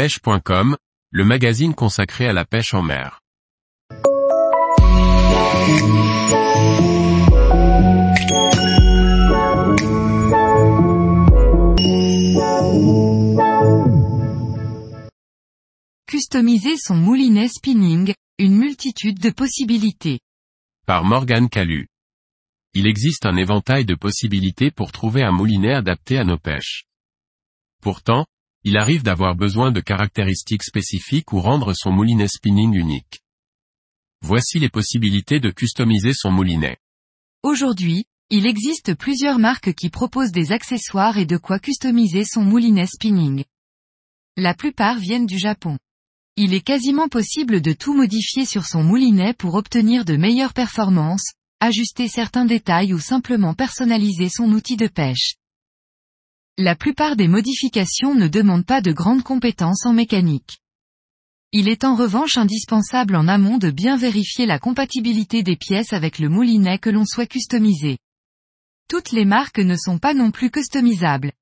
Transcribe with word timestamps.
pêche.com, 0.00 0.78
le 1.10 1.24
magazine 1.26 1.74
consacré 1.74 2.26
à 2.26 2.32
la 2.32 2.46
pêche 2.46 2.72
en 2.72 2.80
mer. 2.80 3.20
Customiser 16.06 16.78
son 16.78 16.94
moulinet 16.94 17.48
spinning, 17.48 18.14
une 18.38 18.56
multitude 18.56 19.18
de 19.18 19.28
possibilités. 19.28 20.20
Par 20.86 21.04
Morgan 21.04 21.50
Calu. 21.50 21.88
Il 22.72 22.86
existe 22.86 23.26
un 23.26 23.36
éventail 23.36 23.84
de 23.84 23.96
possibilités 23.96 24.70
pour 24.70 24.92
trouver 24.92 25.22
un 25.22 25.32
moulinet 25.32 25.74
adapté 25.74 26.16
à 26.16 26.24
nos 26.24 26.38
pêches. 26.38 26.84
Pourtant, 27.82 28.24
il 28.64 28.76
arrive 28.76 29.02
d'avoir 29.02 29.36
besoin 29.36 29.72
de 29.72 29.80
caractéristiques 29.80 30.62
spécifiques 30.62 31.32
ou 31.32 31.40
rendre 31.40 31.72
son 31.74 31.90
moulinet 31.90 32.28
spinning 32.28 32.74
unique. 32.74 33.20
Voici 34.22 34.58
les 34.58 34.68
possibilités 34.68 35.40
de 35.40 35.50
customiser 35.50 36.12
son 36.14 36.30
moulinet. 36.30 36.76
Aujourd'hui, 37.42 38.04
il 38.28 38.46
existe 38.46 38.94
plusieurs 38.94 39.38
marques 39.38 39.72
qui 39.72 39.88
proposent 39.88 40.30
des 40.30 40.52
accessoires 40.52 41.16
et 41.16 41.24
de 41.24 41.38
quoi 41.38 41.58
customiser 41.58 42.24
son 42.24 42.42
moulinet 42.42 42.86
spinning. 42.86 43.44
La 44.36 44.54
plupart 44.54 44.98
viennent 44.98 45.26
du 45.26 45.38
Japon. 45.38 45.78
Il 46.36 46.54
est 46.54 46.60
quasiment 46.60 47.08
possible 47.08 47.60
de 47.60 47.72
tout 47.72 47.94
modifier 47.94 48.44
sur 48.44 48.66
son 48.66 48.82
moulinet 48.82 49.34
pour 49.34 49.54
obtenir 49.54 50.04
de 50.04 50.16
meilleures 50.16 50.52
performances, 50.52 51.32
ajuster 51.60 52.08
certains 52.08 52.44
détails 52.44 52.94
ou 52.94 53.00
simplement 53.00 53.54
personnaliser 53.54 54.28
son 54.28 54.52
outil 54.52 54.76
de 54.76 54.86
pêche. 54.86 55.34
La 56.62 56.76
plupart 56.76 57.16
des 57.16 57.26
modifications 57.26 58.14
ne 58.14 58.28
demandent 58.28 58.66
pas 58.66 58.82
de 58.82 58.92
grandes 58.92 59.22
compétences 59.22 59.86
en 59.86 59.94
mécanique. 59.94 60.58
Il 61.52 61.68
est 61.70 61.84
en 61.84 61.94
revanche 61.94 62.36
indispensable 62.36 63.16
en 63.16 63.28
amont 63.28 63.56
de 63.56 63.70
bien 63.70 63.96
vérifier 63.96 64.44
la 64.44 64.58
compatibilité 64.58 65.42
des 65.42 65.56
pièces 65.56 65.94
avec 65.94 66.18
le 66.18 66.28
moulinet 66.28 66.76
que 66.76 66.90
l'on 66.90 67.06
souhaite 67.06 67.30
customiser. 67.30 67.96
Toutes 68.90 69.10
les 69.10 69.24
marques 69.24 69.58
ne 69.58 69.74
sont 69.74 69.98
pas 69.98 70.12
non 70.12 70.30
plus 70.30 70.50
customisables. 70.50 71.32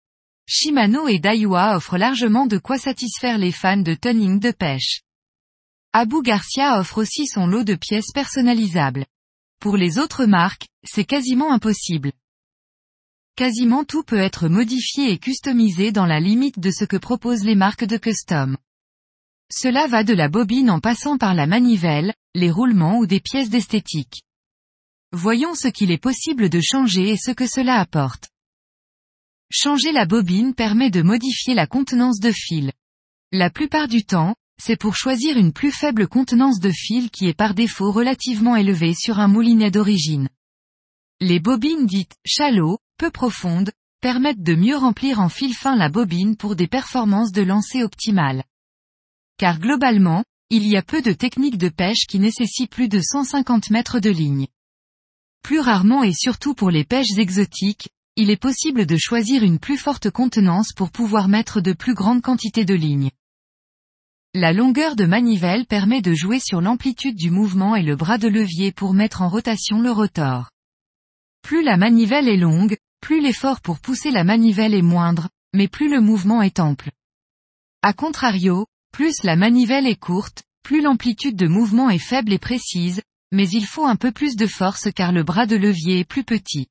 Shimano 0.47 1.09
et 1.09 1.19
Daiwa 1.19 1.75
offrent 1.75 1.99
largement 1.99 2.47
de 2.47 2.59
quoi 2.59 2.79
satisfaire 2.79 3.39
les 3.39 3.51
fans 3.51 3.77
de 3.77 3.95
tuning 3.95 4.39
de 4.39 4.53
pêche. 4.53 5.01
Abu 5.93 6.23
Garcia 6.23 6.79
offre 6.79 6.99
aussi 6.99 7.27
son 7.27 7.49
lot 7.49 7.65
de 7.65 7.75
pièces 7.75 8.13
personnalisables. 8.15 9.05
Pour 9.59 9.77
les 9.77 9.99
autres 9.99 10.27
marques, 10.27 10.69
c'est 10.85 11.05
quasiment 11.05 11.53
impossible. 11.53 12.13
Quasiment 13.39 13.85
tout 13.85 14.03
peut 14.03 14.19
être 14.19 14.49
modifié 14.49 15.13
et 15.13 15.19
customisé 15.19 15.93
dans 15.93 16.07
la 16.07 16.19
limite 16.19 16.59
de 16.59 16.73
ce 16.73 16.85
que 16.85 16.97
proposent 16.97 17.45
les 17.45 17.55
marques 17.55 17.85
de 17.85 17.97
custom. 17.97 18.57
Cela 19.49 19.87
va 19.87 20.03
de 20.03 20.13
la 20.13 20.29
bobine 20.29 20.71
en 20.71 20.81
passant 20.81 21.19
par 21.19 21.35
la 21.35 21.47
manivelle, 21.47 22.15
les 22.35 22.51
roulements 22.51 22.99
ou 22.99 23.07
des 23.07 23.21
pièces 23.21 23.49
d'esthétique. 23.49 24.25
Voyons 25.13 25.55
ce 25.55 25.69
qu'il 25.69 25.93
est 25.93 26.03
possible 26.03 26.49
de 26.49 26.61
changer 26.61 27.11
et 27.11 27.17
ce 27.17 27.31
que 27.31 27.47
cela 27.47 27.79
apporte. 27.79 28.29
Changer 29.53 29.93
la 29.93 30.05
bobine 30.05 30.53
permet 30.53 30.91
de 30.91 31.03
modifier 31.03 31.55
la 31.55 31.69
contenance 31.69 32.19
de 32.19 32.33
fil. 32.33 32.73
La 33.31 33.51
plupart 33.51 33.87
du 33.87 34.05
temps, 34.05 34.35
c'est 34.61 34.81
pour 34.81 34.97
choisir 34.97 35.39
une 35.39 35.53
plus 35.53 35.71
faible 35.71 36.09
contenance 36.09 36.59
de 36.59 36.73
fil 36.73 37.09
qui 37.09 37.29
est 37.29 37.39
par 37.39 37.55
défaut 37.55 37.93
relativement 37.93 38.57
élevée 38.57 38.95
sur 38.95 39.21
un 39.21 39.29
moulinet 39.29 39.71
d'origine. 39.71 40.29
Les 41.21 41.41
bobines 41.41 41.87
dites 41.87 42.15
shallow, 42.25 42.79
peu 42.97 43.11
profondes, 43.11 43.73
permettent 44.01 44.45
de 44.45 44.55
mieux 44.55 44.77
remplir 44.77 45.19
en 45.19 45.29
fil 45.29 45.53
fin 45.53 45.75
la 45.75 45.89
bobine 45.89 46.37
pour 46.37 46.55
des 46.55 46.69
performances 46.69 47.33
de 47.33 47.43
lancer 47.43 47.83
optimales. 47.83 48.45
Car 49.37 49.59
globalement, 49.59 50.23
il 50.49 50.65
y 50.65 50.77
a 50.77 50.83
peu 50.83 51.03
de 51.03 51.11
techniques 51.11 51.59
de 51.59 51.71
pêche 51.71 52.07
qui 52.09 52.21
nécessitent 52.21 52.71
plus 52.71 52.89
de 52.89 53.01
150 53.01 53.71
mètres 53.71 53.99
de 53.99 54.11
ligne. 54.11 54.47
Plus 55.43 55.59
rarement 55.59 56.05
et 56.05 56.13
surtout 56.13 56.55
pour 56.55 56.71
les 56.71 56.85
pêches 56.85 57.19
exotiques, 57.19 57.89
il 58.15 58.31
est 58.31 58.41
possible 58.41 58.87
de 58.87 58.97
choisir 58.97 59.43
une 59.43 59.59
plus 59.59 59.77
forte 59.77 60.11
contenance 60.11 60.73
pour 60.73 60.93
pouvoir 60.93 61.27
mettre 61.27 61.61
de 61.61 61.73
plus 61.73 61.95
grandes 61.95 62.23
quantités 62.23 62.65
de 62.65 62.75
lignes. 62.75 63.11
La 64.35 64.53
longueur 64.53 64.95
de 64.95 65.05
manivelle 65.05 65.67
permet 65.67 66.01
de 66.01 66.15
jouer 66.15 66.39
sur 66.39 66.61
l'amplitude 66.61 67.17
du 67.17 67.33
mouvement 67.33 67.75
et 67.75 67.83
le 67.83 67.97
bras 67.97 68.19
de 68.19 68.29
levier 68.29 68.71
pour 68.71 68.95
mettre 68.95 69.23
en 69.23 69.29
rotation 69.29 69.81
le 69.81 69.91
rotor. 69.91 70.51
Plus 71.49 71.63
la 71.63 71.79
manivelle 71.79 72.29
est 72.29 72.37
longue, 72.37 72.77
plus 73.01 73.23
l'effort 73.23 73.63
pour 73.63 73.81
pousser 73.81 74.11
la 74.11 74.23
manivelle 74.23 74.75
est 74.75 74.83
moindre, 74.83 75.31
mais 75.55 75.67
plus 75.67 75.89
le 75.89 76.03
mouvement 76.03 76.43
est 76.43 76.61
ample. 76.61 76.91
A 77.81 77.95
contrario, 77.95 78.67
plus 78.93 79.23
la 79.23 79.35
manivelle 79.35 79.87
est 79.87 79.99
courte, 79.99 80.43
plus 80.63 80.83
l'amplitude 80.83 81.37
de 81.37 81.47
mouvement 81.47 81.89
est 81.89 81.99
faible 81.99 82.35
et 82.35 82.39
précise, 82.39 83.01
mais 83.33 83.49
il 83.49 83.65
faut 83.65 83.87
un 83.87 83.97
peu 83.97 84.13
plus 84.13 84.37
de 84.37 84.47
force 84.47 84.93
car 84.95 85.11
le 85.11 85.23
bras 85.23 85.47
de 85.47 85.57
levier 85.57 86.01
est 86.01 86.05
plus 86.05 86.23
petit. 86.23 86.67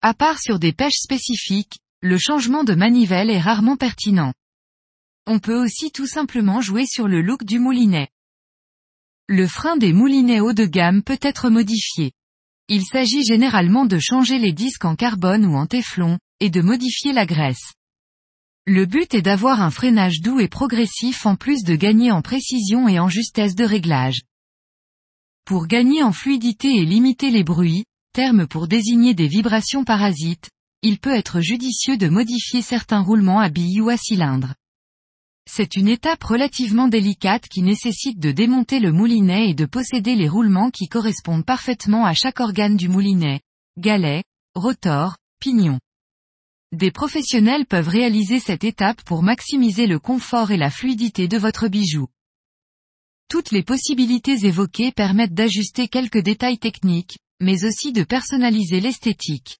À 0.00 0.14
part 0.14 0.38
sur 0.38 0.58
des 0.58 0.72
pêches 0.72 1.02
spécifiques, 1.02 1.80
le 2.00 2.16
changement 2.16 2.64
de 2.64 2.74
manivelle 2.74 3.28
est 3.28 3.40
rarement 3.40 3.76
pertinent. 3.76 4.32
On 5.26 5.38
peut 5.38 5.62
aussi 5.62 5.92
tout 5.92 6.06
simplement 6.06 6.62
jouer 6.62 6.86
sur 6.86 7.08
le 7.08 7.20
look 7.20 7.44
du 7.44 7.58
moulinet. 7.58 8.08
Le 9.28 9.46
frein 9.46 9.76
des 9.76 9.92
moulinets 9.92 10.40
haut 10.40 10.54
de 10.54 10.64
gamme 10.64 11.02
peut 11.02 11.20
être 11.20 11.50
modifié. 11.50 12.14
Il 12.72 12.84
s'agit 12.84 13.24
généralement 13.24 13.84
de 13.84 13.98
changer 13.98 14.38
les 14.38 14.52
disques 14.52 14.84
en 14.84 14.94
carbone 14.94 15.44
ou 15.44 15.56
en 15.56 15.66
téflon, 15.66 16.20
et 16.38 16.50
de 16.50 16.60
modifier 16.60 17.12
la 17.12 17.26
graisse. 17.26 17.74
Le 18.64 18.86
but 18.86 19.12
est 19.12 19.22
d'avoir 19.22 19.60
un 19.60 19.72
freinage 19.72 20.20
doux 20.20 20.38
et 20.38 20.46
progressif 20.46 21.26
en 21.26 21.34
plus 21.34 21.64
de 21.64 21.74
gagner 21.74 22.12
en 22.12 22.22
précision 22.22 22.86
et 22.86 23.00
en 23.00 23.08
justesse 23.08 23.56
de 23.56 23.64
réglage. 23.64 24.20
Pour 25.44 25.66
gagner 25.66 26.04
en 26.04 26.12
fluidité 26.12 26.68
et 26.76 26.84
limiter 26.84 27.30
les 27.30 27.42
bruits, 27.42 27.86
terme 28.12 28.46
pour 28.46 28.68
désigner 28.68 29.14
des 29.14 29.26
vibrations 29.26 29.82
parasites, 29.82 30.48
il 30.82 31.00
peut 31.00 31.14
être 31.14 31.40
judicieux 31.40 31.96
de 31.96 32.08
modifier 32.08 32.62
certains 32.62 33.02
roulements 33.02 33.40
à 33.40 33.48
billes 33.48 33.80
ou 33.80 33.88
à 33.88 33.96
cylindres. 33.96 34.54
C'est 35.52 35.74
une 35.74 35.88
étape 35.88 36.22
relativement 36.22 36.86
délicate 36.86 37.48
qui 37.48 37.62
nécessite 37.62 38.20
de 38.20 38.30
démonter 38.30 38.78
le 38.78 38.92
moulinet 38.92 39.50
et 39.50 39.54
de 39.54 39.66
posséder 39.66 40.14
les 40.14 40.28
roulements 40.28 40.70
qui 40.70 40.86
correspondent 40.86 41.44
parfaitement 41.44 42.06
à 42.06 42.14
chaque 42.14 42.38
organe 42.38 42.76
du 42.76 42.88
moulinet, 42.88 43.40
galet, 43.76 44.22
rotor, 44.54 45.16
pignon. 45.40 45.80
Des 46.70 46.92
professionnels 46.92 47.66
peuvent 47.66 47.88
réaliser 47.88 48.38
cette 48.38 48.62
étape 48.62 49.02
pour 49.02 49.24
maximiser 49.24 49.88
le 49.88 49.98
confort 49.98 50.52
et 50.52 50.56
la 50.56 50.70
fluidité 50.70 51.26
de 51.26 51.36
votre 51.36 51.66
bijou. 51.66 52.06
Toutes 53.28 53.50
les 53.50 53.64
possibilités 53.64 54.46
évoquées 54.46 54.92
permettent 54.92 55.34
d'ajuster 55.34 55.88
quelques 55.88 56.22
détails 56.22 56.58
techniques, 56.58 57.18
mais 57.40 57.64
aussi 57.64 57.92
de 57.92 58.04
personnaliser 58.04 58.78
l'esthétique. 58.78 59.58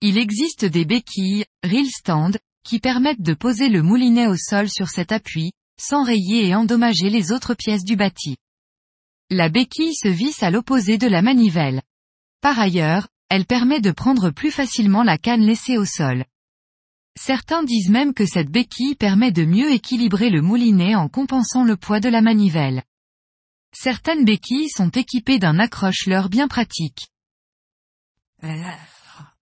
Il 0.00 0.16
existe 0.16 0.64
des 0.64 0.86
béquilles, 0.86 1.44
reel 1.62 1.90
stand, 1.90 2.38
qui 2.64 2.78
permettent 2.78 3.22
de 3.22 3.34
poser 3.34 3.68
le 3.68 3.82
moulinet 3.82 4.26
au 4.26 4.36
sol 4.36 4.68
sur 4.68 4.88
cet 4.88 5.12
appui, 5.12 5.52
sans 5.80 6.04
rayer 6.04 6.48
et 6.48 6.54
endommager 6.54 7.10
les 7.10 7.32
autres 7.32 7.54
pièces 7.54 7.84
du 7.84 7.96
bâti. 7.96 8.36
La 9.30 9.48
béquille 9.48 9.94
se 9.94 10.08
visse 10.08 10.42
à 10.42 10.50
l'opposé 10.50 10.98
de 10.98 11.06
la 11.06 11.22
manivelle. 11.22 11.82
Par 12.40 12.58
ailleurs, 12.58 13.08
elle 13.28 13.46
permet 13.46 13.80
de 13.80 13.90
prendre 13.90 14.30
plus 14.30 14.50
facilement 14.50 15.02
la 15.02 15.16
canne 15.16 15.40
laissée 15.40 15.78
au 15.78 15.84
sol. 15.84 16.24
Certains 17.18 17.62
disent 17.62 17.90
même 17.90 18.14
que 18.14 18.26
cette 18.26 18.50
béquille 18.50 18.94
permet 18.94 19.32
de 19.32 19.44
mieux 19.44 19.72
équilibrer 19.72 20.30
le 20.30 20.42
moulinet 20.42 20.94
en 20.94 21.08
compensant 21.08 21.64
le 21.64 21.76
poids 21.76 22.00
de 22.00 22.08
la 22.08 22.20
manivelle. 22.20 22.82
Certaines 23.74 24.24
béquilles 24.24 24.68
sont 24.68 24.90
équipées 24.90 25.38
d'un 25.38 25.58
accroche-leur 25.58 26.28
bien 26.28 26.48
pratique. 26.48 27.08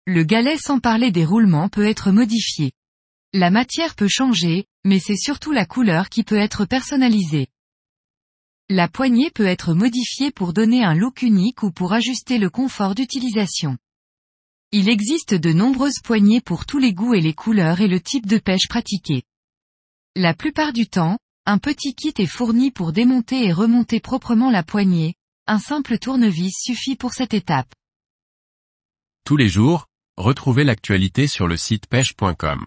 Le 0.06 0.22
galet 0.22 0.59
sans 0.59 0.78
parler 0.78 1.11
des 1.11 1.25
roulements 1.25 1.69
peut 1.69 1.87
être 1.87 2.12
modifié. 2.12 2.72
La 3.33 3.51
matière 3.51 3.95
peut 3.95 4.09
changer, 4.09 4.67
mais 4.85 4.99
c'est 4.99 5.17
surtout 5.17 5.53
la 5.53 5.67
couleur 5.67 6.09
qui 6.09 6.23
peut 6.23 6.39
être 6.39 6.65
personnalisée. 6.65 7.49
La 8.69 8.89
poignée 8.89 9.31
peut 9.31 9.47
être 9.47 9.75
modifiée 9.75 10.31
pour 10.31 10.53
donner 10.53 10.83
un 10.83 10.95
look 10.95 11.23
unique 11.23 11.63
ou 11.63 11.71
pour 11.71 11.93
ajuster 11.93 12.39
le 12.39 12.51
confort 12.51 12.95
d'utilisation. 12.95 13.78
Il 14.73 14.89
existe 14.89 15.34
de 15.34 15.53
nombreuses 15.53 16.01
poignées 16.03 16.41
pour 16.41 16.67
tous 16.67 16.78
les 16.78 16.93
goûts 16.93 17.15
et 17.15 17.21
les 17.21 17.34
couleurs 17.34 17.81
et 17.81 17.89
le 17.89 18.01
type 18.01 18.27
de 18.27 18.39
pêche 18.39 18.69
pratiqué. 18.69 19.23
La 20.17 20.34
plupart 20.34 20.72
du 20.72 20.89
temps, 20.89 21.19
un 21.45 21.59
petit 21.59 21.95
kit 21.95 22.15
est 22.19 22.27
fourni 22.27 22.72
pour 22.72 22.93
démonter 22.93 23.45
et 23.45 23.53
remonter 23.53 24.01
proprement 24.01 24.51
la 24.51 24.65
poignée, 24.65 25.15
un 25.47 25.61
simple 25.61 25.99
tournevis 25.99 26.55
suffit 26.59 26.97
pour 26.97 27.13
cette 27.13 27.34
étape. 27.34 27.72
Tous 29.25 29.37
les 29.37 29.49
jours, 29.49 29.87
retrouvez 30.17 30.65
l'actualité 30.65 31.29
sur 31.29 31.47
le 31.47 31.57
site 31.57 31.87
pêche.com. 31.87 32.67